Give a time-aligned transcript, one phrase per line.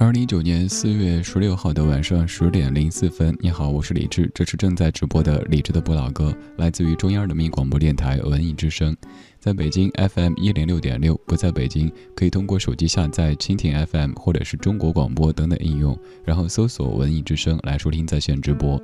[0.00, 8.96] 二零一九年四月十六号的晚上十点零四分，你好，我是李志，这是正在直播的李志的不老歌，来自于中央人民广播电台文艺之声。
[9.40, 18.80] 在北京 FM 一零六点六，不在北京可以通过手机下载蜻蜓 FM 或者是中国广播等等应用，然后搜索“文艺之声”来收听在线直播。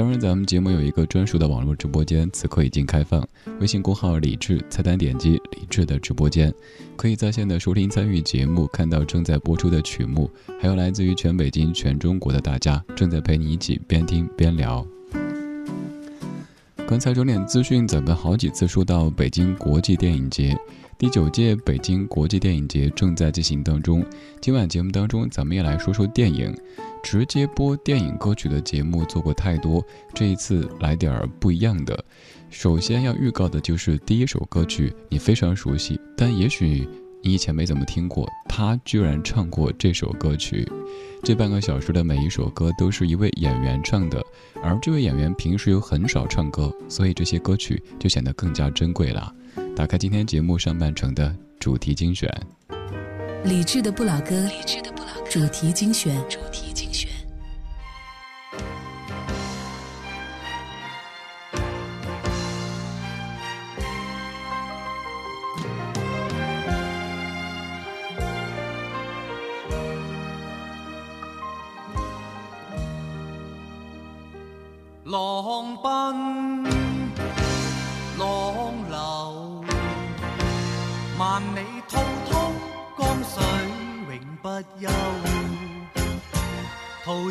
[0.00, 3.22] 当然，咱们节目有一个专属的网络直播间，此刻已经开放。
[3.60, 6.50] 微信公号“李智”，菜单点击“李智”的直播间，
[6.96, 14.86] 可以在线的收听参与节目，看到正在播出的曲目，还有来自于全北京、全中国的大家正在陪你一起边听边聊。
[16.88, 20.56] 刚才整点资讯，咱们好几次说到北京国际电影节，
[21.00, 24.04] 第九届北京国际电影节正在进行当中。
[24.38, 26.54] 今晚节目当中，咱们也来说说电影。
[27.02, 32.04] 直接播电影歌曲的节目做过太多，这一次来点儿不一样的。
[32.50, 36.86] 首先要预告的就是第一首歌曲，你非常熟悉，但也许
[37.22, 40.68] 你以前没怎么听过，他居然唱过这首歌曲。
[41.22, 44.22] 这半个小时的每一首歌都是一位演员唱的，
[44.62, 49.34] 而这位演员平时又很少唱歌，所以这些歌曲就显得更加珍贵了。
[49.74, 52.30] 打开今天节目上半程的主题精选，
[53.44, 54.46] 理智的不老歌，
[55.30, 56.14] 主题精选。
[56.14, 57.09] 浪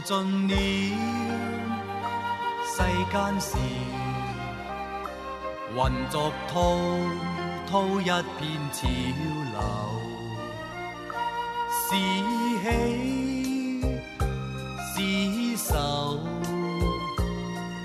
[0.10, 0.54] 尽了
[2.66, 2.82] 世
[3.12, 3.56] 间事，
[5.78, 6.58] 混作滔
[7.70, 8.42] 滔一片
[8.74, 8.88] 潮
[9.54, 9.58] 流。
[11.70, 11.88] 是
[14.96, 14.98] 喜
[15.56, 15.72] 是愁。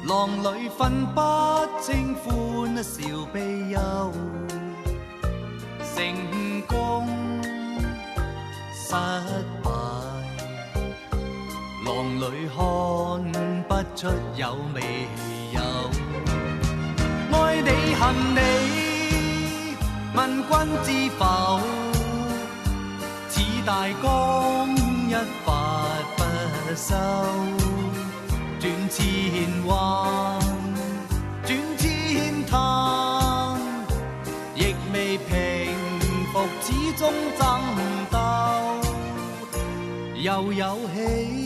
[0.09, 1.21] 浪里分不
[1.83, 3.03] 清欢笑
[3.35, 3.79] 悲忧，
[5.95, 5.95] 成
[6.67, 7.07] 功
[8.73, 8.97] 失，
[11.85, 12.59] 浪里看
[13.69, 14.81] 不出有未
[15.53, 15.61] 有。
[17.31, 18.03] 爱你恨
[18.35, 18.39] 你，
[20.15, 20.19] 问
[20.49, 20.51] 君
[20.83, 21.61] 知否？
[23.29, 23.33] 似
[23.67, 23.71] 大
[24.03, 24.03] 江
[25.09, 25.13] 一
[25.45, 25.49] 发
[26.17, 26.21] 不
[26.75, 26.89] 收。
[28.59, 28.97] 转千
[29.67, 30.41] 弯，
[31.45, 31.83] 转千
[32.47, 32.57] 滩，
[34.55, 35.31] 亦未平
[36.33, 37.43] 复，始终争
[38.11, 38.17] 斗。
[40.23, 41.44] 又有喜，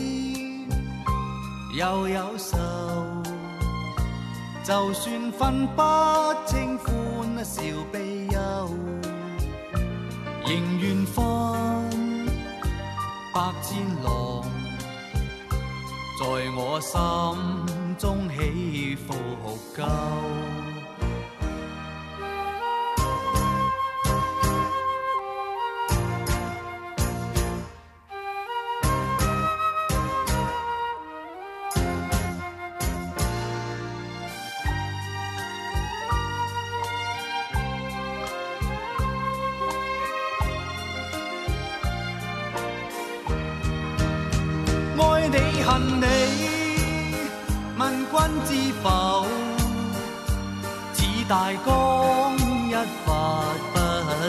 [1.79, 2.57] 又有愁，
[4.65, 5.81] 就算分不
[6.45, 8.69] 清欢笑悲忧，
[10.45, 11.23] 仍愿分
[13.33, 14.43] 百千浪。
[16.19, 16.25] 在
[16.57, 19.13] 我心中起伏
[19.73, 19.85] 够。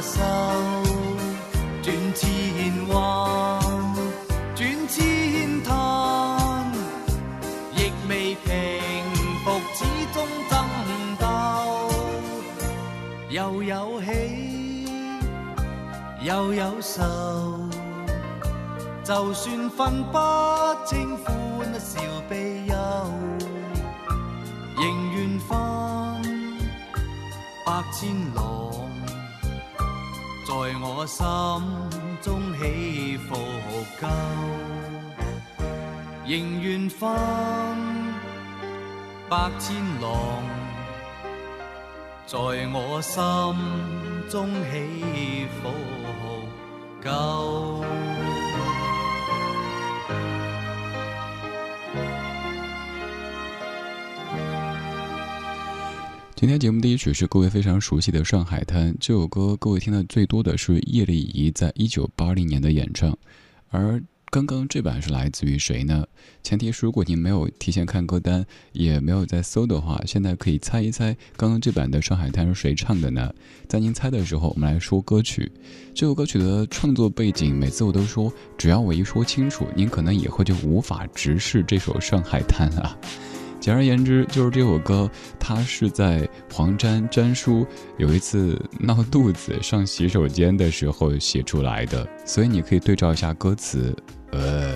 [0.00, 0.22] 不收，
[1.82, 3.60] 转千弯，
[4.54, 6.72] 转千叹，
[7.76, 8.50] 亦未平
[9.44, 10.56] 复，始终争
[11.18, 11.26] 斗。
[13.28, 14.86] 又有喜，
[16.22, 17.02] 又有愁。
[19.04, 20.18] 就算分不
[20.86, 22.74] 清欢笑悲忧，
[24.78, 26.22] 仍愿翻
[27.66, 28.49] 百千浪，
[30.60, 31.24] 在我心
[32.20, 33.34] 中起伏
[33.98, 34.06] 够，
[36.26, 37.08] 仍愿翻
[39.26, 40.44] 百千浪，
[42.26, 42.36] 在
[42.74, 43.18] 我心
[44.28, 45.70] 中起伏
[47.02, 47.82] 够。
[56.40, 63.14] 今天节目第一曲是各位非常熟悉的《上海滩》这首歌，各位听的最多的是叶丽仪在一九八零年的演唱，
[63.68, 66.06] 而刚刚这版是来自于谁呢？
[66.42, 68.42] 前提是如果您没有提前看歌单，
[68.72, 73.30] 也没有在搜的话，现在可以猜一猜，刚刚这版的《上海滩》是谁唱的呢？
[73.68, 75.52] 在您猜的时候，我们来说歌曲。
[75.94, 82.96] 这首歌曲的创作背景，每次我都说，只要我一说清楚，您可能以后就无法直视这首《上海滩》啊。
[83.60, 85.08] 简而言之，就是这首歌，
[85.38, 87.66] 它是在黄沾沾叔
[87.98, 93.94] 有一次闹肚子上洗手间的时候写出来的，所以你可以对照一下歌词。
[94.32, 94.72] 呃，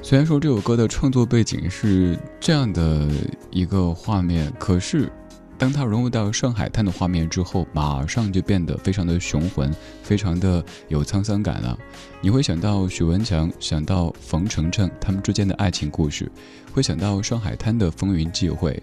[0.00, 3.08] 虽然说这首歌的创作背景是这样的
[3.50, 5.10] 一个画面，可是。
[5.58, 9.74] 当它融入到上海滩的画面之后，马上就变得非常的雄浑，
[10.04, 11.76] 非常的有沧桑感了。
[12.20, 16.30] 你会想到许文强，想到冯程程他们之间的爱情故事，
[16.72, 18.80] 会想到上海滩的风云际会。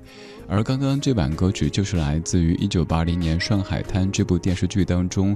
[0.48, 5.36] 而刚刚这版歌曲就是来自于1980年《上海滩》这部电视剧当中，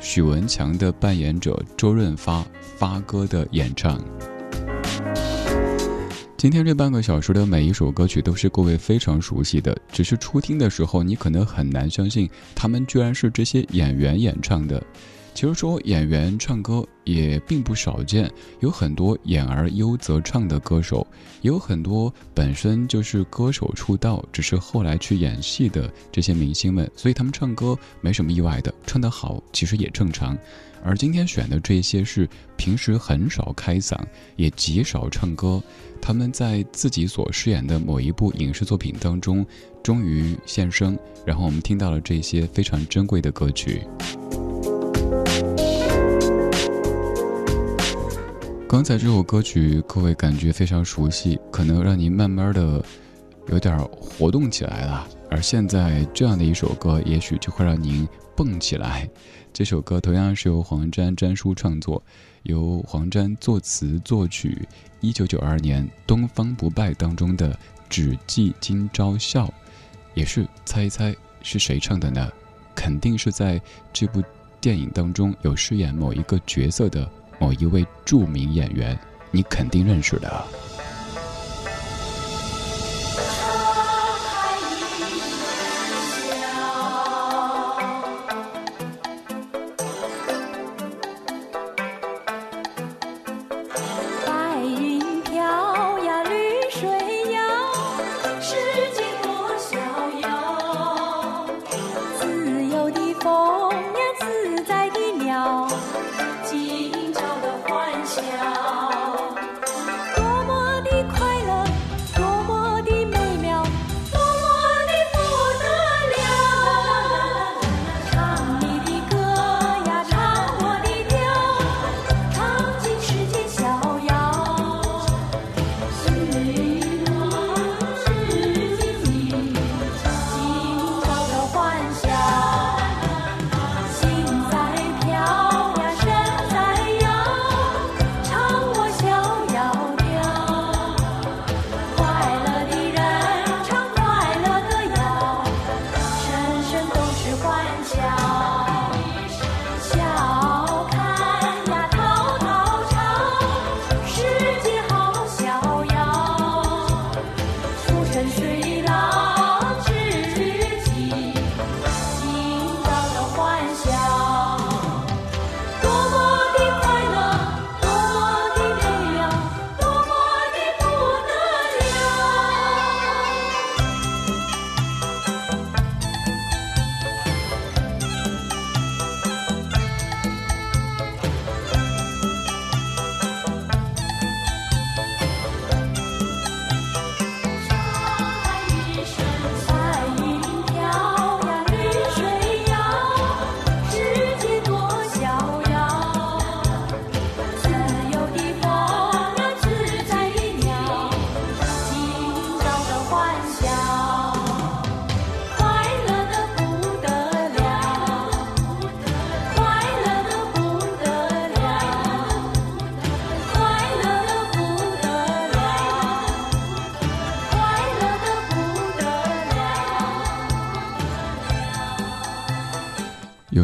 [0.00, 2.44] 许文强的扮演者周润发
[2.76, 4.02] 发哥的演唱。
[6.40, 14.82] 今天这半个小时的每一首歌曲都是各位非常熟悉的，只是初听的时候你可能很难相信，他们居然是这些演员演唱的。
[15.34, 21.06] 其实说演员唱歌也并不少见，有很多演而优则唱的歌手，
[21.42, 30.38] 也有很多本身就是歌手出道，只是后来去演戏的这些明星们，所以他们唱歌没什么意外的，唱得好其实也正常。
[30.82, 33.98] 而今天选的这些是平时很少开嗓，
[34.36, 35.62] 也极少唱歌。
[36.00, 39.44] 他们在自己所饰演的某一部影视作品当中，
[39.82, 43.82] 终于现身，然后我们听到了这些非常珍贵的歌曲。
[48.66, 52.82] 刚才这首歌曲，各位感觉非常熟悉，可能让您慢慢的
[53.48, 55.06] 有点活动起来了。
[55.28, 59.08] 而现在这样的一首歌，也许就会让您蹦起来。
[59.52, 62.02] 这首歌同样是由黄沾沾叔创作，
[62.44, 64.66] 由黄沾作词作曲。
[65.00, 67.58] 一九九二年《东方不败》当中的
[67.90, 69.52] “只记今朝笑”，
[70.14, 72.30] 也是猜一猜是谁唱的呢？
[72.74, 73.60] 肯定是在
[73.92, 74.22] 这部
[74.60, 78.98] 电影当中有饰演某一个角色的某一位著名演员，
[79.32, 80.44] 你肯定认识的。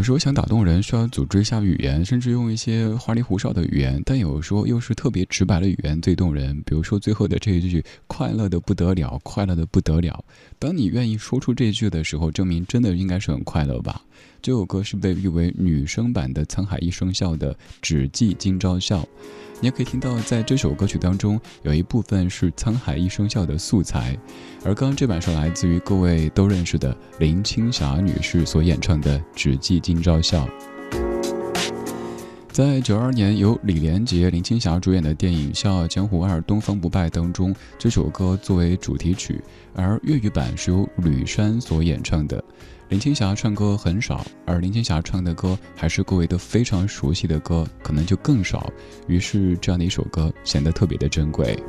[0.06, 6.62] 时候想打动人，需要组织一下语言，甚至用一些花里胡哨的语言；但有时候又是特别直白的语言最动人。
[6.64, 10.24] 比如说最后的这一句“快乐的不得了，快乐的不得了”。
[10.60, 14.00] 当你愿意说出这句的时候，证明真的应该是很快乐吧。
[14.40, 19.02] 这首歌是被誉为女生版的《沧海一声笑》的《只记今朝笑》。
[19.60, 24.16] 你也可以听到，在这首歌曲当中，有一部分是《沧海一声笑》的素材，
[24.64, 30.46] 而刚刚这版是来自于各位都认识的林青霞女士所演唱的《只记今朝笑》。
[32.56, 39.38] 在九二年由李连杰、林青霞主演的电影《笑傲江湖二：东方不败》当中，这首歌作为主题曲，
[39.74, 42.42] 而粤语版是由吕珊所演唱的。
[42.88, 48.72] 林青霞唱歌很少，而林青霞唱的歌还是各位都非常熟悉的歌，可能就更少。
[49.06, 51.62] 于是这样的一首歌显得特别的珍贵。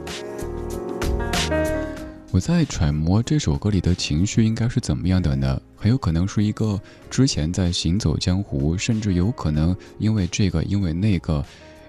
[2.32, 5.60] 我在揣摩这首歌里的情绪应该是怎么样的呢？
[5.76, 6.80] 很有可能是一个
[7.10, 11.44] 之前在行走江湖，甚至有可能因为这个因为那个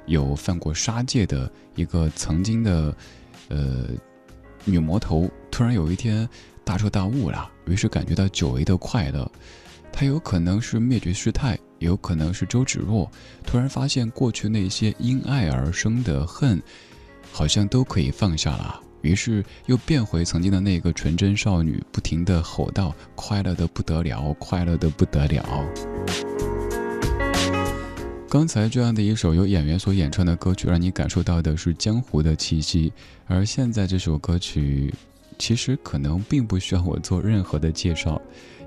[0.07, 2.95] 有犯过杀戒的一个曾经的
[3.49, 3.87] 呃
[4.65, 6.29] 女魔头，突然有一天。
[6.65, 9.33] 大彻大悟了，于是感觉到久违的快乐。
[9.91, 13.11] 他有可能是灭绝师太，也有可能是周芷若。
[13.47, 16.63] 突然发现过去那些因爱而生的恨，
[17.33, 18.83] 好像都可以放下了。
[19.03, 25.45] 于是又变回曾经的那个纯真少女，不停地吼道：“快乐的不得了，快乐的不得了。”
[28.29, 32.93] 刚才这样的一首由演员所演唱的歌曲，让你感受到的是江湖的气息，
[33.27, 34.93] 而现在这首歌曲。
[35.41, 38.21] 其实可能并不需要我做任何的介绍，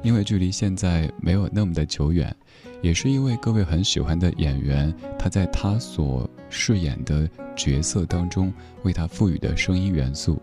[0.03, 2.33] 因为距离现在没有那么的久远，
[2.81, 8.51] 也是因为各位很喜欢的演员，他在他所饰演的角色当中
[8.83, 10.41] 为他赋予的声音元素。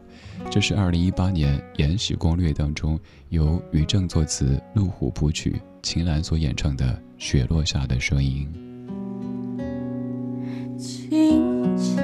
[0.51, 6.87] 这是二零一八年《延禧攻略》当中由于正作词、陆虎谱曲、秦岚所演唱的
[7.19, 8.49] 《雪落下的声音》。
[10.79, 11.97] 轻轻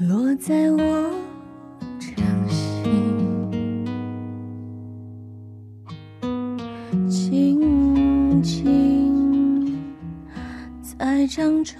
[0.00, 1.08] 落在我。
[2.16, 2.48] 掌
[7.08, 7.47] 心
[8.48, 9.78] 心
[10.80, 11.76] 在掌中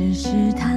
[0.00, 0.69] 只是他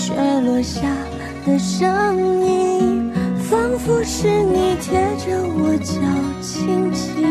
[0.00, 0.80] 雪落下
[1.44, 5.92] 的声音，仿佛是你贴着我脚
[6.40, 7.22] 轻轻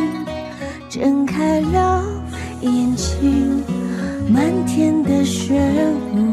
[0.88, 2.06] 睁开了
[2.62, 3.64] 眼睛，
[4.32, 5.60] 漫天的雪
[6.14, 6.29] 无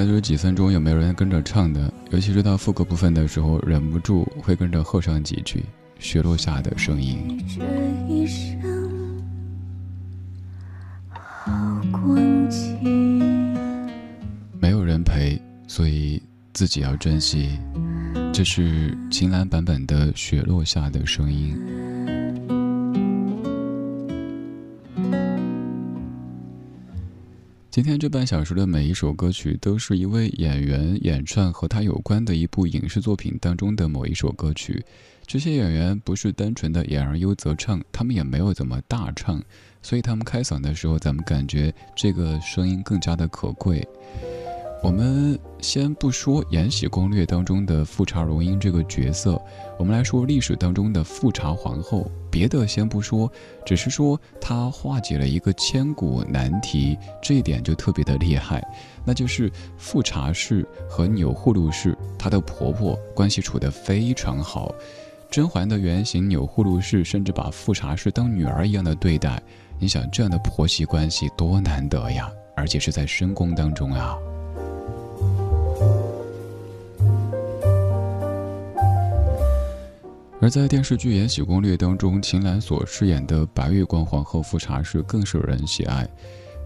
[0.00, 1.92] 请问刚才这几分钟有没有人跟着唱的？
[2.10, 5.62] 尤其是到副歌部分的时候，忍不住会跟着和上几句
[5.98, 7.38] 雪落下的声音。
[7.46, 7.62] 这
[8.08, 8.58] 一生
[11.10, 11.52] 好
[11.92, 12.16] 光
[12.48, 13.54] 景。
[14.58, 16.22] 没有人陪，所以
[16.54, 17.58] 自己要珍惜。
[18.32, 21.54] 这是秦岚版本的《雪落下的声音》。
[27.70, 34.84] 今天这半小时的每一首歌曲，都是一位演员演唱和他有关的一部影视作品当中的某一首歌曲。
[35.24, 39.40] 这些演员不是单纯的演而优则唱，他们也没有怎么大唱，
[39.82, 43.86] 所以他们开嗓的时候，咱们感觉这个声音更加的可贵。
[44.82, 49.40] 我们先不说《延禧攻略》当中的富察容音这个角色，
[49.78, 52.10] 我们来说历史当中的富察皇后。
[52.30, 53.30] 别的先不说，
[53.66, 58.66] 只是说她化解了一个千古难题，这一点就特别的厉害。
[59.04, 64.74] 那就是富察氏和钮祜禄氏，她的婆婆关系处得非常好。
[65.30, 69.42] 甄嬛的原型钮祜禄氏甚至把富察氏当女儿一样的对待。
[69.78, 74.16] 你想这样的婆媳关系多难得呀，而且是在深宫当中啊。
[80.40, 86.08] 而在电视剧《延禧攻略》当中，秦岚所饰演的白月光皇后富察氏更受人喜爱。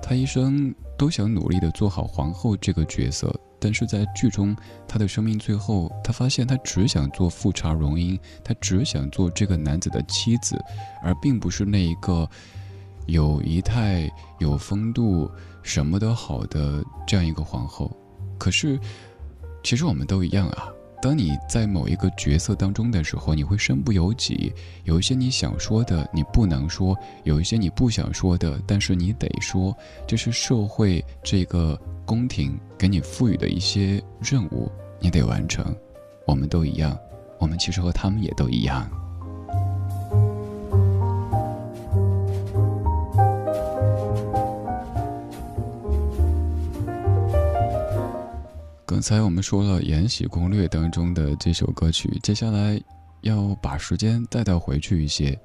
[0.01, 4.57] 她一生都想努力的做好皇后这个角色，但是在剧中，
[4.87, 10.57] 她的生命最后，她发现她只想做富察容音，她只想做这个男子的妻子，
[11.03, 12.29] 而并不是那一个
[13.07, 14.09] 有仪态、
[14.39, 15.29] 有风度、
[15.65, 17.91] 什么都好的这样一个皇后。
[18.39, 18.79] 可是，
[19.65, 20.69] 其实我们都一样啊。
[21.05, 24.51] 当你在某一个角色当中的时候，你会身不由己，
[24.85, 35.77] 有一些你想说的你不能说，有一些你不想说的，但是你得说，这是社会这个宫廷给你赋予的一些任务，你得完成。
[36.27, 36.99] 我们都一样，
[37.39, 38.91] 我们其实和他们也都一样。
[48.87, 52.79] 刚才我们说了《延禧攻略》当中的这首歌曲，接下来
[53.23, 55.39] 要把时间带到回去一些。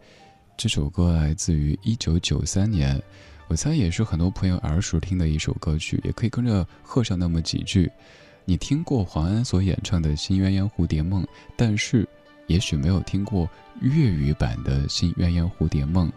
[0.57, 3.01] 这首歌来自于一九九三年，
[3.47, 7.89] 我猜也是很多朋友儿时听的一首歌曲，也可以跟着和上那么几句。
[8.43, 11.23] 你听过黄安所演唱的《新鸳鸯蝴蝶梦》，
[11.55, 12.05] 但是
[12.47, 13.49] 也许没有听过
[13.79, 16.09] 粤语版的《新鸳鸯蝴蝶梦》。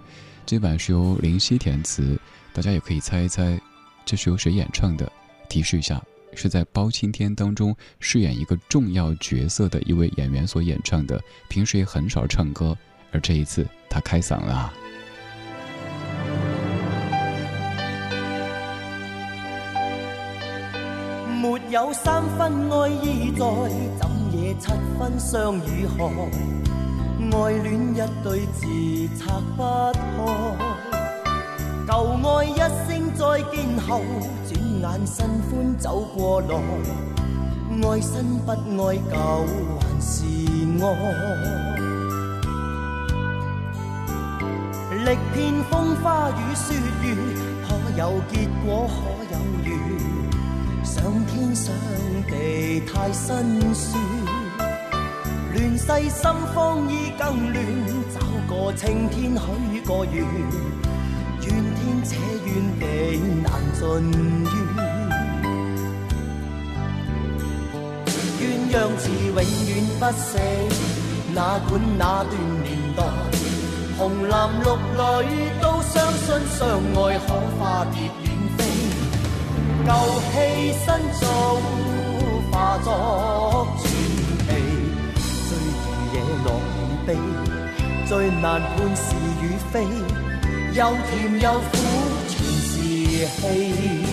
[0.44, 2.18] 这版是由林夕填词，
[2.52, 3.61] 大家也可以猜一猜，
[4.04, 5.11] 这是由谁演唱的？
[5.48, 6.02] 提示一下。
[6.34, 12.76] 是在《包青天》当中饰演一个重要角色的一位演员所演唱的，平时也很少唱歌，
[13.10, 14.72] 而这一次他开嗓了。
[21.42, 23.44] 没有三分爱意在，
[23.98, 26.00] 怎野七分相与害？
[27.32, 28.66] 爱恋一对字
[29.18, 29.60] 拆不
[29.92, 30.22] 开。
[31.84, 31.92] 旧
[32.22, 34.00] 爱一声再见后，
[34.46, 36.56] 转眼新欢走过来，
[37.88, 39.14] 爱新不爱旧
[39.78, 40.24] 还是
[40.82, 40.84] 爱？
[45.04, 47.14] 历遍风花雨雪月，
[47.62, 48.98] 可有结果可
[49.30, 49.70] 有缘？
[50.84, 50.94] 上
[51.26, 51.72] 天上
[52.28, 54.02] 地太辛酸，
[55.54, 56.20] 乱世心
[56.52, 57.56] 慌意更乱，
[58.12, 58.18] 找
[58.52, 60.26] 个青天许个愿。
[62.02, 62.84] 怨天且怨地
[63.42, 63.80] 难尽
[64.42, 64.50] 怨，
[68.40, 70.26] 鸳鸯字永远不死，
[71.32, 71.38] 哪
[71.68, 72.98] 管那段年代，
[73.98, 74.64] 红蓝绿
[75.28, 76.26] 女都相信
[76.58, 77.60] 相爱可化
[77.92, 78.26] 蝶远
[78.58, 78.60] 飞，
[79.86, 79.88] 旧
[80.32, 80.34] 戏
[80.72, 80.84] 新
[81.20, 81.22] 做
[82.50, 82.88] 化作
[83.78, 83.84] 传奇，
[85.48, 87.08] 最易惹落与悲，
[88.06, 88.10] 最
[88.40, 89.02] 难判是
[89.40, 89.74] 与非，
[90.74, 91.76] 又甜又苦
[92.28, 94.06] 全是戏。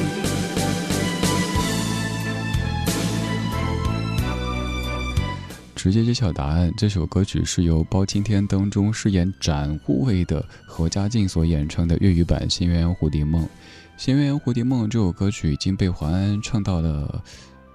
[5.74, 13.44] 直接揭晓答案，这首歌曲是由包青天当中饰演展护卫的何家劲所演唱的粤语版《新鸳鸯蝴蝶梦》。
[13.96, 17.24] 《新鸳鸯蝴蝶梦》这首歌曲已经被黄安唱到了，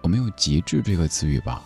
[0.03, 1.63] 我没有“极致”这个词语吧？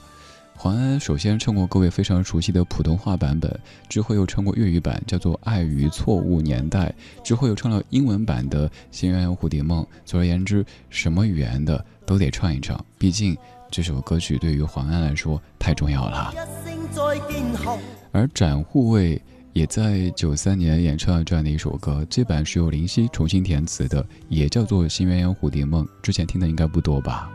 [0.61, 6.93] 黄安首先唱过各位非常熟悉的普通话版本，之后又唱过粤语版，叫做《爱与错误年代》，
[7.25, 9.85] 之后又唱了英文版的《新鸳鸯蝴蝶梦》。
[10.05, 13.37] 总而言之，什么语言的都得唱一唱，毕竟。
[13.71, 16.33] 这首歌曲对于黄安来说太重要了，
[18.11, 19.21] 而展护卫
[19.53, 27.31] 也在九三年演唱了这样的一首歌，这版是由林夕重新填词的，也叫做《新鸳鸯蝴蝶梦》，之前听的应该不多吧。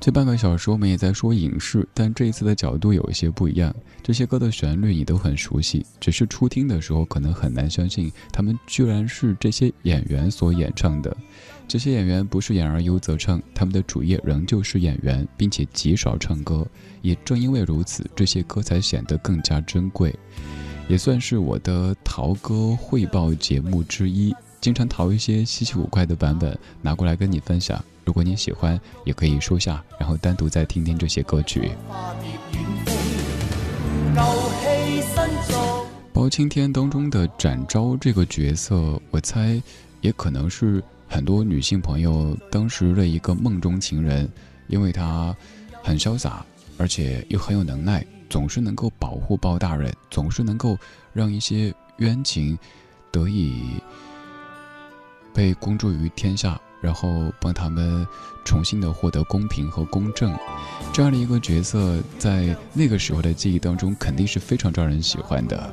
[0.00, 3.72] 这半个小时我们也在说影视，但这一次的角度有一些不一样。
[4.02, 11.14] 这些歌的旋律你都很熟悉，只是初听的时候可能很难相信，他们居然是这些演员所演唱的。
[11.68, 16.66] 这些演员不是演而优则唱，他们的主业仍旧是演员，并且极少唱歌。
[17.02, 20.18] 也正因为如此，这些歌才显得更加珍贵。
[20.88, 27.82] 也算是我的淘歌汇报节目之一，经常淘一些稀奇古怪的版本拿过来跟你分享。
[28.04, 31.70] 如果你喜欢，也可以收下，然后单独再听听这些歌曲。
[36.12, 39.62] 包青天当中的展昭这个角色，我猜
[40.02, 44.28] 也可能是很多女性朋友当时的一个梦中情人，
[44.66, 45.34] 因为他
[45.82, 46.44] 很潇洒，
[46.76, 50.76] 而且又很有能耐，总是能够保护包大人，总是能够
[51.14, 52.58] 让一些冤情
[53.10, 53.80] 得以
[55.32, 56.60] 被公诸于天下。
[56.82, 58.06] 然后帮他们
[58.42, 60.34] 重新的获得公平和公正，
[60.94, 65.70] 这样的一个角色，在那个时候的记忆当中，肯定是非常招人喜欢的。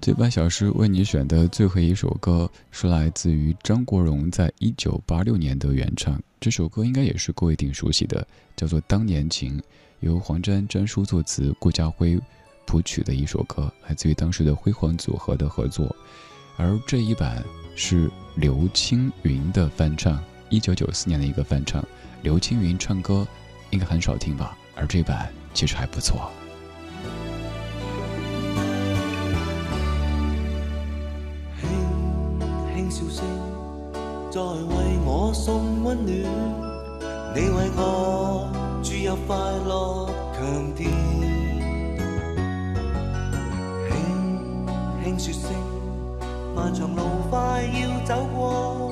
[0.00, 6.16] 这半小时为你选的最后一首歌，是来自于张国荣在一九八六年的原唱。
[6.38, 9.58] 这首歌应该也是各位挺熟悉的，叫做《当年情》，
[10.06, 12.18] 由黄沾、詹叔作词，顾嘉辉。
[12.68, 15.94] 谱曲的一首歌，来自于当时的辉煌组合的合作，
[16.56, 17.40] 而这一版
[17.76, 21.80] 是刘青云的翻唱，一九九四年的一个翻唱。
[22.22, 23.24] 刘青云唱歌
[23.70, 26.28] 应该很少听吧，而这版其实还不错。
[31.60, 33.24] 轻轻笑声，
[34.32, 36.16] 在为我送温暖，
[37.32, 38.50] 你为我
[39.06, 40.90] 注入快乐强电。
[45.04, 45.52] 听说声，
[46.56, 48.90] 漫长路快要走过，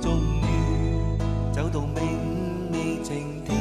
[0.00, 0.44] 终于
[1.52, 3.54] 走到明媚晴天。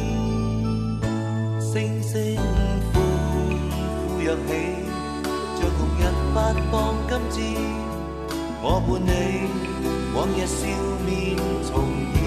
[1.60, 2.38] 星星
[2.94, 2.96] 欢
[4.08, 4.50] 呼跃起，
[5.60, 6.02] 像红日
[6.34, 6.38] 发
[6.72, 7.44] 放金箭。
[8.62, 9.12] 我伴你
[10.16, 10.66] 往日笑
[11.06, 11.36] 面
[11.68, 11.74] 重
[12.16, 12.23] 现。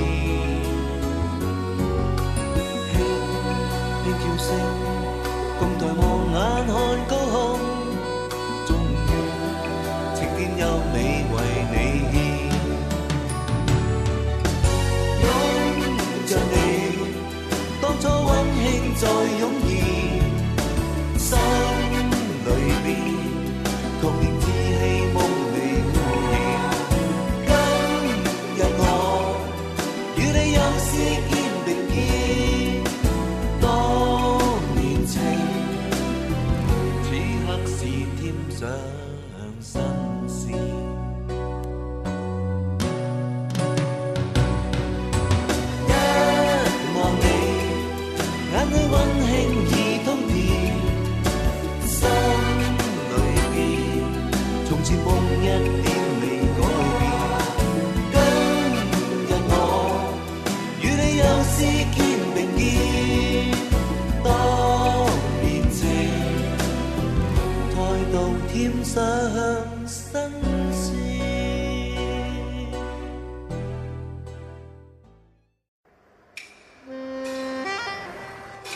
[4.37, 4.49] 轻轻叫声，
[5.59, 6.01] 共抬望
[6.33, 6.75] 眼看
[7.09, 7.35] 高空。
[10.59, 10.97] 有你
[11.33, 11.37] 为
[11.71, 11.75] 你
[12.13, 12.15] 献，
[15.23, 15.25] 拥
[16.27, 16.55] 着你，
[17.83, 19.03] 当初温馨再
[19.39, 19.43] 涌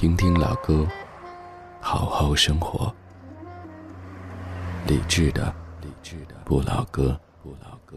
[0.00, 0.86] 听听老歌，
[1.80, 2.94] 好好生活。
[4.86, 7.96] 理智的，理智的不老歌，不老歌。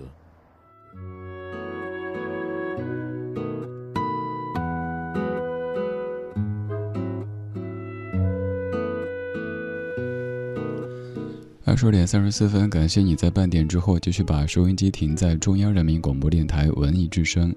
[11.82, 17.52] 十二点三十四分，感谢你在半点之后继续把收音机停在中央人民广播电台文艺之声，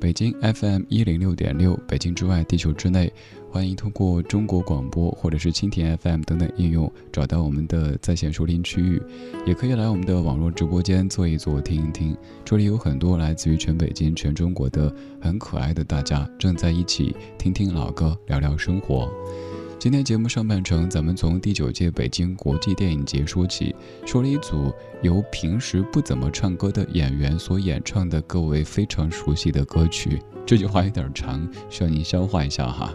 [0.00, 3.12] 北京 FM 一零六点六，北京之外，地球之内。
[3.52, 9.00] 欢迎通过中国广播或者是蜻蜓 FM 等等应用找到我们的在线收听区域，
[9.46, 12.16] 也可以来我们的网络直播间坐一坐、听一听。
[12.44, 19.08] 这里有很多来自于全北京、全中国的很可爱的大家，正在一起听听老歌，聊聊生活。
[19.80, 23.72] 今天节目上半程，咱们从第九届北京国际电影节说起，
[24.04, 30.20] 说了一组由平时不怎么唱歌的演员所演唱的各位非常熟悉的歌曲。
[30.44, 32.92] 这句话有点长，需要您消化一下哈。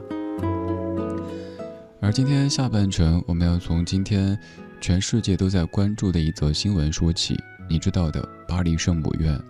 [2.01, 4.37] 而今天下半程，我们要从今天
[4.81, 7.33] 全世界都在关注的一则新闻说起。
[7.69, 9.41] 你知道的，巴黎圣母院，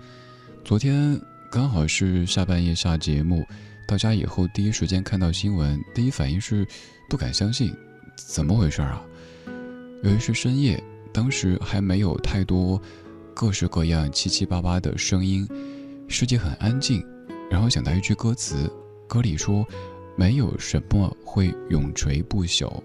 [0.63, 1.19] 昨天
[1.49, 3.43] 刚好是下半夜下节目，
[3.87, 6.67] 到家以后第一时间看到新闻，第一反应是。
[7.09, 7.71] 不敢相信，
[8.15, 9.03] 怎么回事啊？
[10.01, 12.81] 由于是深夜，当时还没有太多
[13.35, 15.47] 各式各样七七八八的声音，
[16.07, 17.05] 世界很安静。
[17.51, 18.71] 然后想到一句歌词，
[19.07, 19.63] 歌里说
[20.17, 22.81] ：“没有什么会永垂不朽。”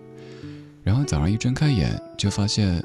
[0.84, 2.84] 然后早上一睁开眼，就发现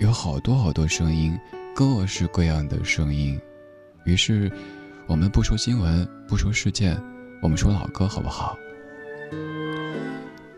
[0.00, 1.38] 有好多好多声音，
[1.72, 3.38] 各式各样的声音。
[4.04, 4.50] 于是，
[5.06, 7.00] 我们不说新闻，不说事件，
[7.40, 8.56] 我们说老歌好不好？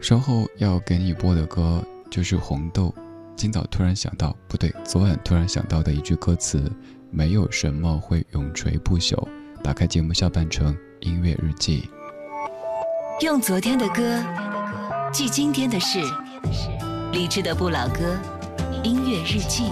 [0.01, 2.95] 稍后要给你播的歌就是《红豆》，
[3.37, 6.73] 今早突然想到，不对，昨晚突然想到的一句歌词：
[7.11, 9.17] 没有什么会永垂不朽。
[9.63, 11.89] 打开节目下半程音乐日记，
[13.21, 14.25] 用昨天的歌
[15.13, 15.99] 记今天的事，
[17.13, 18.17] 理智的不老歌
[18.83, 19.65] 音乐日记。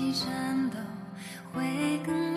[0.00, 0.78] 起战斗
[1.52, 2.29] 会更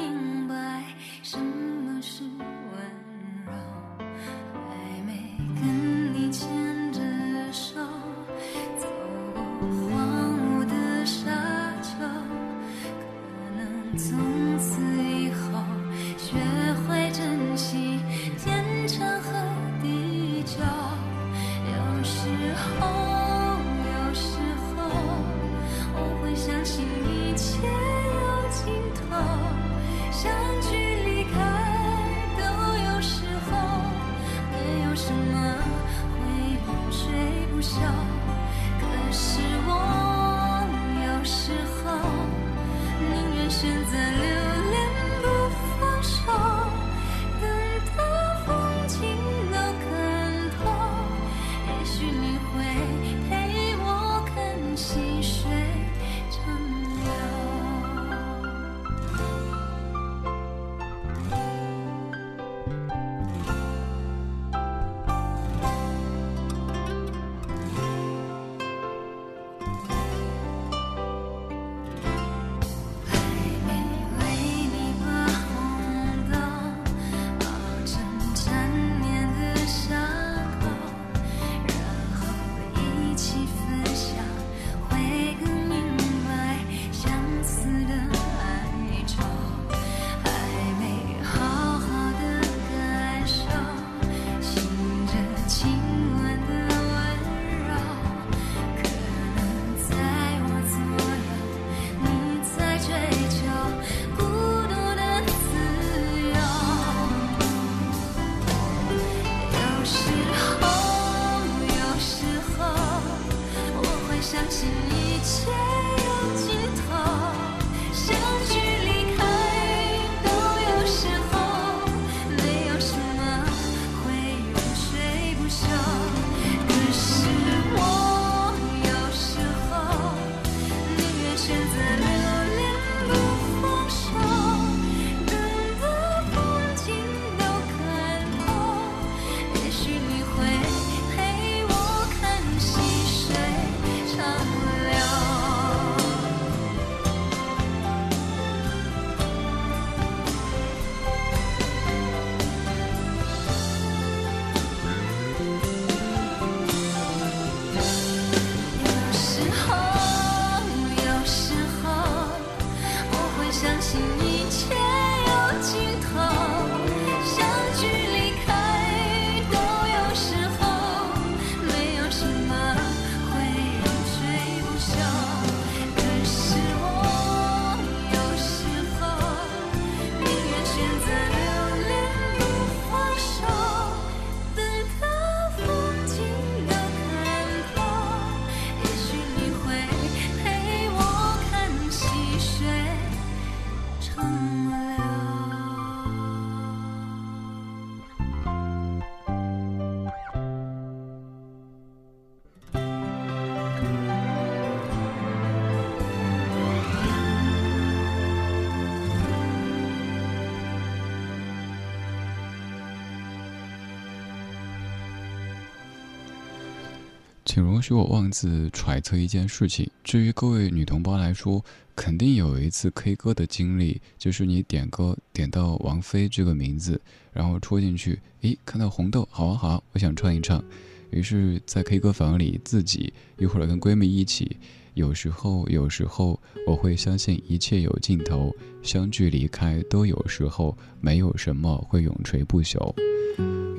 [217.53, 219.87] 请容许我妄自揣测一件事情。
[220.03, 221.63] 至于各位女同胞来说，
[221.95, 226.99] 肯定有一次 K 歌的经历，就是你点歌点到王菲这个名字，
[227.31, 230.63] 然后戳进去，诶，看到红豆，好啊好啊，我想唱一唱。
[231.11, 234.57] 于是，在 K 歌房里自己一会儿跟闺蜜一起，
[234.95, 242.95] 有时候有时候我会相信一切有尽头，相聚离开都有时候，没有什么会永垂不朽。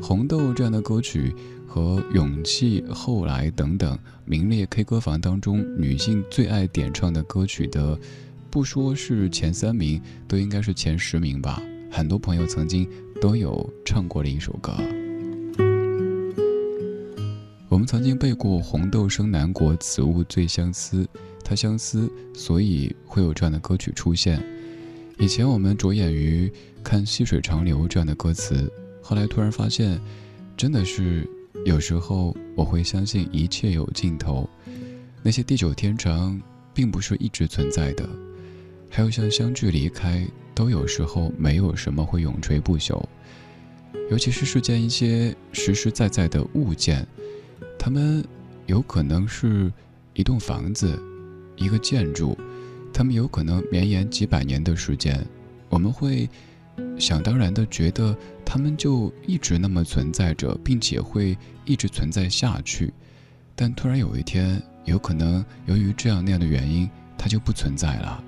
[0.06, 1.34] 红豆这样的歌曲。
[1.66, 7.98] 和勇气、后来等等名列 K 歌房当中女性最爱点唱的歌曲的，
[8.48, 11.60] 不说是前三名，都应该是前十名吧。
[11.90, 12.88] 很多朋友曾经
[13.20, 14.72] 都有唱过的一首歌。
[17.68, 21.04] 我们曾经背过“红豆生南国，此物最相思”，
[21.42, 24.40] 它相思，所以会有这样的歌曲出现。
[25.18, 26.52] 以前我们着眼于
[26.84, 28.72] 看“细水长流”这样的歌词，
[29.04, 30.00] 后来突然发现，
[30.56, 31.28] 真的是。
[31.64, 34.46] 有时候我会相信一切有尽头，
[35.22, 36.38] 那些地久天长
[36.74, 38.06] 并不是一直存在的，
[38.90, 43.02] 还有像相聚离开，都有时候没有什么会永垂不朽。
[44.10, 47.06] 尤其是世间一些实实在在的物件，
[47.78, 48.22] 它们
[48.66, 49.72] 有可能是
[50.12, 51.02] 一栋房子，
[51.56, 52.36] 一个建筑，
[52.92, 55.26] 它们有可能绵延几百年的时间，
[55.70, 56.28] 我们会。
[56.98, 62.92] 想当然的觉得他们就一直那么存在着，并且会一直存在下去，
[63.56, 68.22] 但突然有一天，有可能由于这样那样的原因，它就不存在了。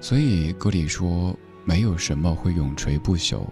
[0.00, 3.46] 所以歌里说，没有什么会永垂不朽，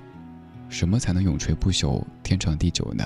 [0.68, 3.04] 什么才能永垂不朽、天长地久呢？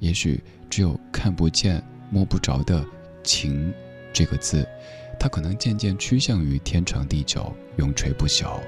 [0.00, 2.84] 也许只有看不见、摸不着的
[3.22, 3.72] 情
[4.12, 4.66] 这个字，
[5.18, 8.60] 它可能渐渐趋向于天长地久、永垂不朽。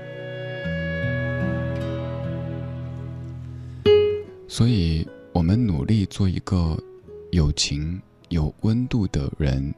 [4.52, 6.76] 所以，我们努力做一个
[7.30, 9.72] 有情、有温度的人，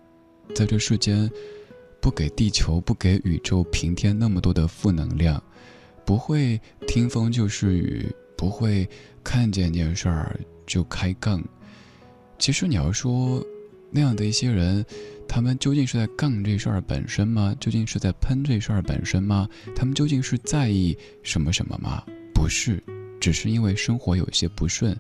[0.55, 1.31] 在这世间，
[2.01, 5.41] 不给地球、不给宇宙平添那么多的负能量，
[6.07, 6.59] 不会
[6.89, 8.89] 听风就是雨，不会
[9.23, 11.45] 看见件事儿就开杠。
[12.39, 13.45] 其实你要说，
[13.91, 14.83] 那样的一些人，
[15.29, 17.55] 他们究竟是在杠这事儿本身吗？
[17.61, 19.47] 究竟是在喷这事儿本身吗？
[19.77, 22.03] 他们究竟是在意什么什么吗？
[22.35, 22.83] 不是。
[23.23, 24.99] 只是因为生活有些不顺，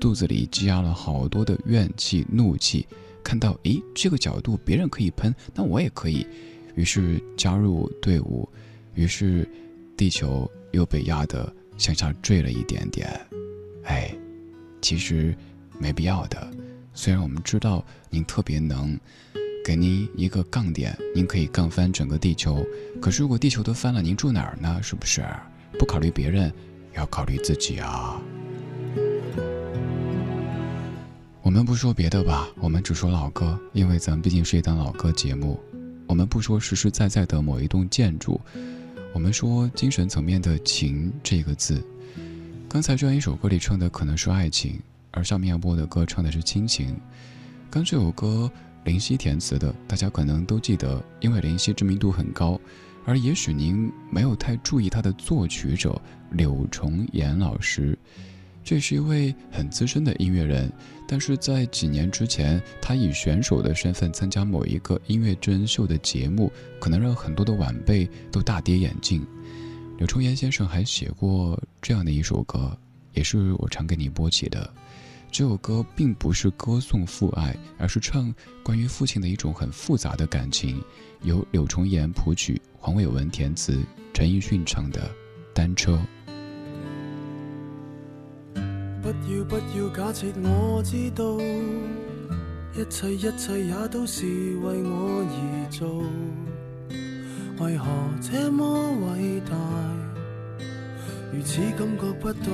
[0.00, 2.84] 肚子里积压了好多的怨气、怒气。
[3.22, 6.26] 看到，诶，这个角度别人可以喷，那我也可以。
[6.74, 8.48] 于是加入队伍，
[8.96, 9.48] 于是
[9.96, 13.08] 地球又被压得向下坠了一点点。
[13.84, 14.12] 哎，
[14.82, 15.32] 其实
[15.78, 16.50] 没必要的。
[16.92, 18.98] 虽然我们知道您特别能，
[19.64, 22.66] 给您一个杠点，您可以杠翻整个地球。
[23.00, 24.80] 可是如果地球都翻了，您住哪儿呢？
[24.82, 25.24] 是不是？
[25.78, 26.52] 不考虑别人。
[26.94, 28.20] 要考虑自己啊！
[31.42, 35.58] 我们不说别的吧，我们只说老歌，因为咱毕竟是一档老歌节目。
[36.06, 38.40] 我们不说实实在在的某一栋建筑，
[39.12, 41.82] 我们说精神层面的“情”这个字。
[42.68, 44.80] 刚才这样一首歌里唱的可能是爱情，
[45.10, 46.96] 而下面要播的歌唱的是亲情。
[47.70, 48.50] 刚这首歌
[48.84, 52.60] 林夕填词的，大家可能都记得，因为林夕知名度很高。
[53.04, 57.98] 而也许您没有太注意他的作曲者柳重岩老师，
[58.62, 60.70] 这是一位很资深的音乐人，
[61.08, 69.26] 但是在几年之前，他以选手的身份参加某一个音乐真人秀的节目，可能让很多的晚辈都大跌眼镜。
[69.96, 72.78] 柳重岩先生还写过这样的一首歌，
[73.14, 74.72] 也是我常给你播起的。
[75.32, 80.82] 这首歌并不是歌颂父爱，而是唱关于父亲的一种很复杂的感情。
[81.22, 83.78] 由柳重岩谱曲，黄伟文填词，
[84.14, 85.00] 陈奕迅唱的
[85.52, 86.00] 《单车》。
[89.02, 91.38] 不要不要假设我知道，
[92.74, 96.02] 一切一切也都是为我而做。
[97.62, 97.86] 为何
[98.22, 99.54] 这么伟大？
[101.34, 102.50] 如此感觉不到，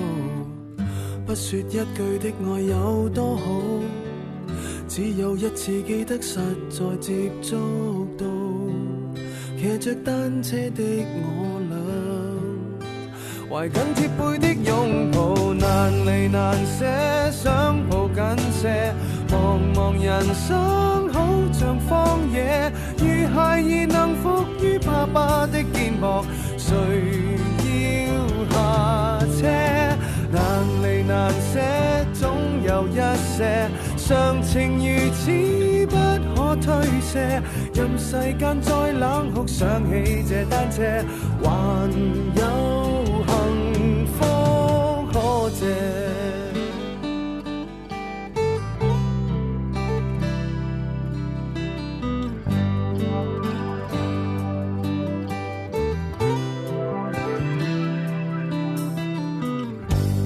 [1.25, 3.63] 不说一句的爱有多好，
[4.89, 8.27] 只有一次记得实在接触到，
[9.59, 10.83] 骑着单车的
[11.17, 11.77] 我俩，
[13.51, 16.85] 怀紧贴背的拥抱，难离难舍，
[17.33, 18.95] 想抱紧些，
[19.29, 26.23] 茫茫人生好像荒野，如孩儿能伏于爸爸的肩膊，
[26.59, 26.77] 谁
[27.65, 28.55] 要下
[29.41, 29.49] 车？
[30.31, 30.41] 难
[30.83, 31.61] 离难舍，
[32.13, 32.95] 总有一
[33.37, 35.97] 些常情如此不
[36.35, 37.41] 可推卸。
[37.77, 40.81] 任世间再冷酷，想起这单车，
[41.43, 41.51] 还
[42.35, 42.43] 有
[43.27, 44.25] 幸福
[45.13, 45.67] 可借。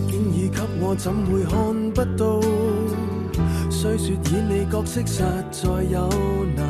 [0.07, 2.41] 經已給我，怎会看不到？
[3.69, 6.09] 虽说演你角色实在有
[6.55, 6.70] 难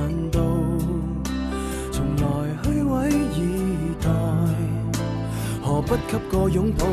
[5.90, 6.86] 不給個擁抱？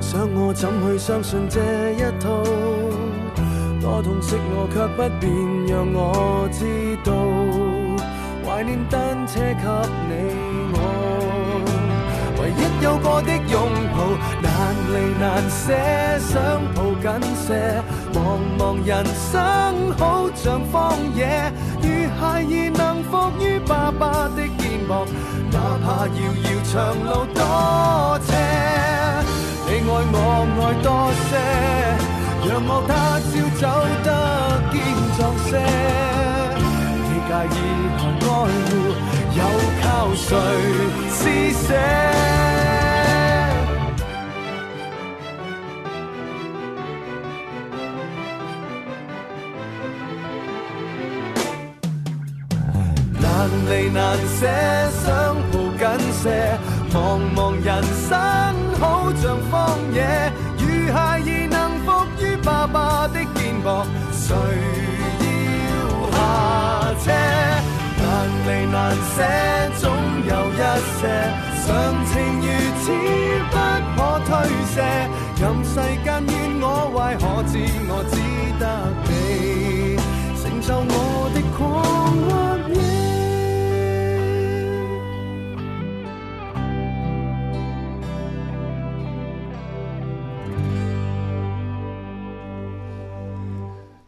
[0.00, 1.60] 想我怎去相信這
[1.92, 2.42] 一套？
[3.80, 5.30] 多痛惜我，卻不便
[5.68, 7.12] 讓我知道，
[8.44, 9.62] 懷念單車給
[10.08, 10.12] 你
[10.74, 10.76] 我。
[12.42, 13.54] 唯一有過的擁
[13.94, 13.96] 抱，
[14.42, 14.50] 難
[14.90, 15.70] 離難捨，
[16.18, 16.34] 想
[16.74, 17.06] 抱緊
[17.46, 17.46] 些。
[18.16, 21.52] 茫茫人生好像荒野，
[21.82, 21.86] 如
[22.18, 25.04] 孩兒能伏於爸爸的肩膊，
[25.52, 28.32] 哪怕遙遙長路多斜。
[29.68, 30.16] 你愛我
[30.56, 30.88] 愛多
[31.28, 31.30] 些，
[32.48, 32.90] 讓我他
[33.20, 33.62] 朝走
[34.02, 34.08] 得
[34.72, 34.74] 堅
[35.18, 35.52] 壯些。
[37.04, 37.56] 你介意
[37.98, 38.26] 還愛
[38.64, 38.72] 護，
[39.36, 39.40] 又
[39.82, 40.24] 靠誰
[41.10, 41.20] 施
[41.66, 41.68] 舍？
[53.68, 54.40] 離難捨，
[55.04, 55.84] 想抱紧
[56.22, 56.24] 些。
[56.92, 56.96] 茫
[57.34, 58.14] 茫人生
[58.80, 60.64] 好像荒野，如
[60.94, 61.86] 孩兒能伏
[62.20, 64.34] 於爸爸的肩膊，誰
[65.20, 66.16] 要下
[67.04, 67.06] 車？
[67.98, 68.04] 難
[68.46, 68.76] 離難
[69.14, 69.16] 捨，
[69.80, 69.84] 總
[70.24, 70.62] 有一
[70.96, 71.02] 些
[71.66, 71.66] 常
[72.06, 72.46] 情如
[72.80, 72.84] 此
[73.50, 73.54] 不
[73.96, 74.30] 可推
[74.72, 74.74] 卸。
[75.38, 76.64] 任世間怨我
[76.96, 77.52] 坏，可知
[77.88, 78.14] 我只
[78.58, 78.64] 得
[79.04, 79.10] 你
[80.40, 80.94] 成就我
[81.34, 81.58] 的狂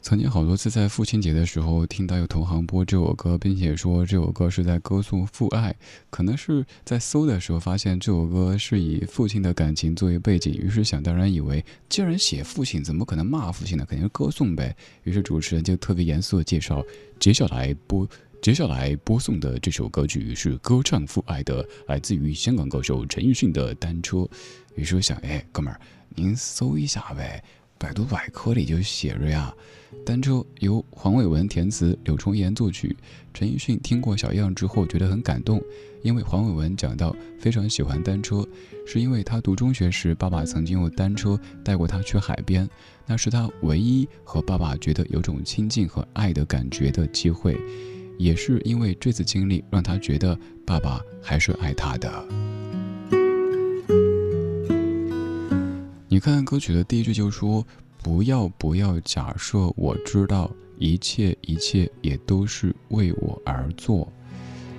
[0.09, 5.77] 曾经好多次在父亲节的时候听到有同行播这首歌，并且说这首歌是在歌颂父爱。
[6.09, 13.85] 可能是在搜的时候发现这首歌是以父亲的感情作为背景，于是想当然以为既然写父亲，怎么可能骂父亲呢？
[13.87, 14.75] 肯定是歌颂呗。
[15.03, 16.83] 于是主持人就特别严肃的介绍，
[17.21, 18.09] 接下来播
[18.41, 24.17] 接下来播送的这首歌曲是歌唱父爱的，来自于香港歌手陈奕迅的《单车》。
[24.75, 25.79] 于是想，哎，哥们儿，
[26.15, 27.45] 您搜一下呗，
[27.79, 29.55] 百度百科里就写着呀。
[30.05, 32.95] 单车由黄伟文填词，柳重言作曲。
[33.33, 35.63] 陈奕迅听过小样之后觉得很感动，
[36.03, 38.47] 因为黄伟文讲到非常喜欢单车，
[38.87, 42.69] 是因为他读中学时，爸爸曾经用单车带过他去海边，
[43.07, 47.57] 那是他唯一和爸爸觉得有种亲近和爱的感觉的机会，
[48.19, 52.58] 也是因为这次经历让他觉得爸爸还是爱他的。
[56.19, 57.65] 你看歌曲的第一句就说。
[58.03, 64.11] 不要不要假设我知道一切一切也都是为我而做，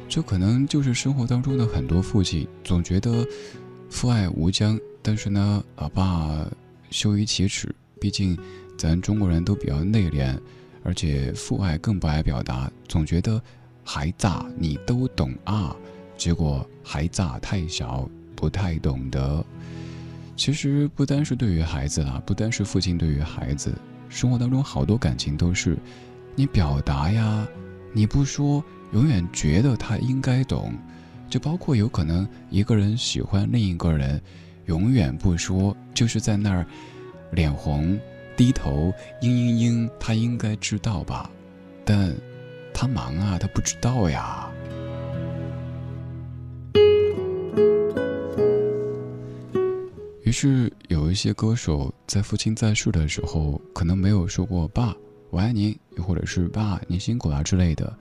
[0.07, 3.25] 这可能就是生活当中的很多父亲总觉得
[3.89, 6.45] 父爱无疆，但是呢，老爸
[6.89, 8.37] 羞于启齿，毕竟
[8.77, 10.37] 咱中国人都比较内敛，
[10.83, 13.41] 而且父爱更不爱表达，总觉得
[13.83, 14.27] 孩子
[14.57, 15.75] 你都懂啊，
[16.17, 19.45] 结果孩子太小，不太懂得。
[20.39, 23.75] 其实不单是对于孩子啦，不单是父亲对于孩子，
[24.07, 25.77] 生活当中好多感情都是，
[26.33, 27.45] 你表达呀，
[27.91, 28.63] 你不说，
[28.93, 30.73] 永远觉得他应该懂，
[31.29, 34.21] 就包括有可能一个人喜欢另一个人，
[34.67, 36.65] 永远不说，就是在那儿
[37.31, 37.99] 脸红
[38.37, 41.29] 低头嘤嘤嘤，他应该知道吧，
[41.83, 42.15] 但
[42.73, 44.48] 他忙啊，他不知道呀。
[50.29, 54.95] 于是有一些歌手在父亲在世的时候，可能没有说过“爸，
[55.31, 57.91] 我爱您”，又或者是“爸，您辛苦了”之类的。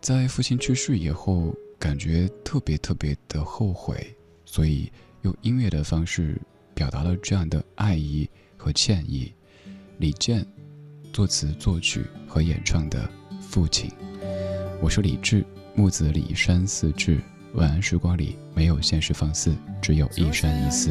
[0.00, 4.12] 在父亲去世以后，感觉特别特别的后悔，
[4.44, 4.90] 所以
[5.22, 6.36] 用音乐的方式
[6.74, 9.32] 表达了这样的爱意和歉意。
[9.98, 10.44] 李健
[11.12, 13.08] 作词作曲和演唱的
[13.40, 13.88] 《父亲》，
[14.82, 17.20] 我是李志，木子李山寺志。
[17.54, 20.90] 晚安时光里没有现实放肆，只有一山一寺。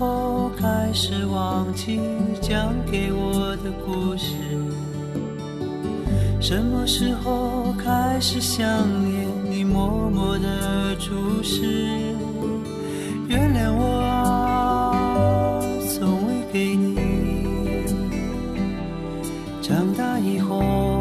[0.00, 2.00] 后开始忘记
[2.40, 4.34] 讲给我的故事？
[6.40, 8.66] 什么时候开始想
[9.04, 12.14] 念你默默的注视？
[13.28, 15.60] 原谅我啊，
[15.92, 16.96] 从未给你
[19.60, 20.99] 长大以后。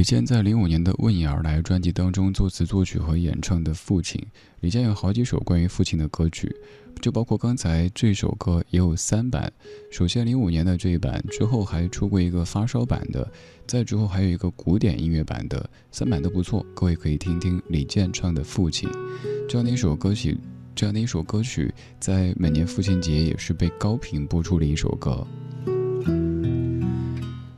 [0.00, 4.18] 李健在零五年的《问你而来》专辑当中作词作曲和演唱的《父亲》，
[4.60, 6.50] 李健有好几首关于父亲的歌曲，
[7.02, 9.52] 就包括刚才这首歌也有三版。
[9.90, 13.30] 首先零五年的这一版之后还出过一个发烧版的，
[13.66, 18.88] 再之后还有一个古典音乐版的，三版都不错，各位可以听听李健唱的《父亲》。
[19.50, 20.38] 这样的一首歌曲，
[20.74, 25.26] 这样的一首歌曲，在每年父亲节也是被高频播出的一首歌。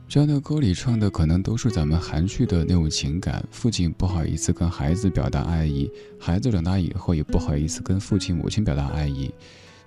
[0.07, 3.43] 这样的歌里唱的可能都是咱们含蓄的那种情感。
[3.49, 5.89] 父亲不好意思跟孩子表达爱意，
[6.19, 9.33] 孩子长大以后也不好意思跟父亲母亲表达爱意。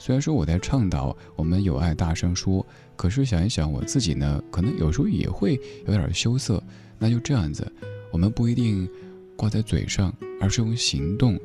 [0.01, 6.61] 虽然说我在倡导我们有爱大声说，可是想一想我自己呢，可能有时候也会有点羞涩。
[6.99, 7.71] 那就这样子，
[8.11, 8.89] 我们不一定
[9.37, 11.39] 挂在嘴上，而是用行动。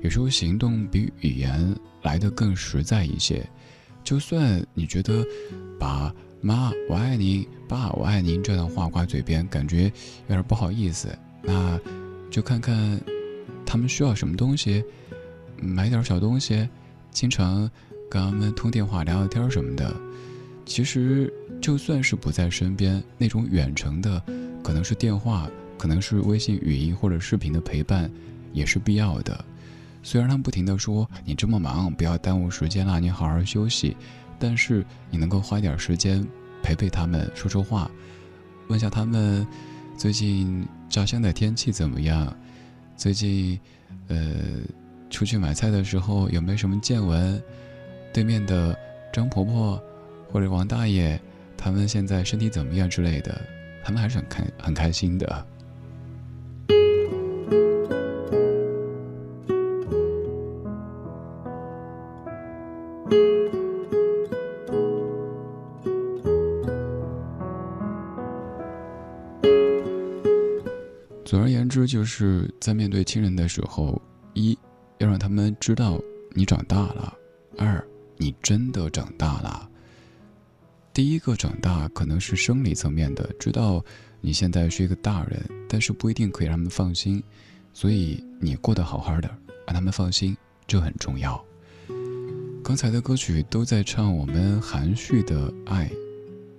[0.00, 3.46] 有时候行动比语言来的更实在一些。
[4.02, 5.22] 就算你觉得
[5.78, 6.10] 把。
[6.42, 8.42] 妈，我爱您；爸，我爱您。
[8.42, 9.90] 这样话挂嘴边，感觉有
[10.28, 11.16] 点不好意思。
[11.40, 11.78] 那，
[12.30, 13.00] 就看看
[13.64, 14.84] 他们需要什么东西，
[15.56, 16.68] 买点小东西，
[17.12, 17.70] 经常
[18.10, 19.94] 跟他们通电话聊聊天什么的。
[20.66, 24.20] 其实，就算是不在身边，那种远程的，
[24.64, 28.10] 可能是电话，可能是微信语音或者视频的陪伴，
[28.52, 29.44] 也是必要的。
[30.02, 33.96] 虽然他们不停的说你这么忙，不要耽误时间啦，你好好休息。
[34.42, 36.26] 但是你能够花点时间
[36.64, 37.88] 陪陪他们，说说话，
[38.66, 39.46] 问下他们
[39.96, 42.36] 最近家乡的天气怎么样？
[42.96, 43.56] 最近，
[44.08, 44.18] 呃，
[45.10, 47.40] 出去买菜的时候有没有什么见闻？
[48.12, 48.76] 对面的
[49.12, 49.80] 张婆婆
[50.28, 51.20] 或者王大爷，
[51.56, 53.40] 他们现在身体怎么样之类的？
[53.84, 55.46] 他们还是很开很开心的。
[72.02, 74.02] 就是在面对亲人的时候，
[74.34, 74.58] 一
[74.98, 76.00] 要让他们知道
[76.32, 77.16] 你长大了；
[77.56, 77.80] 二，
[78.16, 79.70] 你真的长大了。
[80.92, 83.80] 第一个长大可能是生理层面的，知道
[84.20, 87.22] 你现在是一个大人，但是不一定可以让他们放心，
[87.72, 89.28] 所以你过得好好的，
[89.64, 90.36] 让他们放心，
[90.66, 91.40] 这很重要。
[92.64, 95.88] 刚才的歌曲都在唱我们含蓄的爱，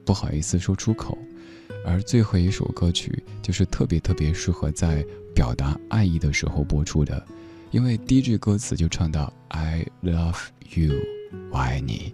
[0.06, 1.18] 不好意思说出口，
[1.86, 5.06] 而最后一首歌曲就是特别特别适合在
[5.36, 7.26] 表达爱意的时候播出的，
[7.72, 10.38] 因为第一句歌词就唱到 “I love
[10.76, 10.94] you”，
[11.52, 12.14] 我爱你。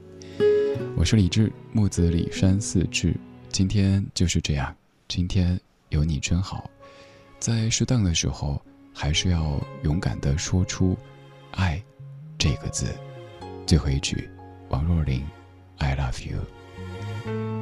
[0.95, 3.15] 我是李志，木子李山四志。
[3.49, 4.75] 今天就是这样，
[5.07, 6.69] 今天有你真好。
[7.39, 8.61] 在适当的时候，
[8.93, 10.97] 还是要勇敢地说出
[11.51, 11.81] “爱”
[12.37, 12.85] 这个字。
[13.65, 14.29] 最后一句，
[14.69, 15.23] 王若琳
[15.77, 17.58] ，I love you。